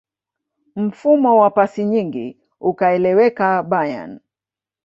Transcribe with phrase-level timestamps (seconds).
[0.75, 4.19] mfumo wa pasi nyingi ukaeleweka bayern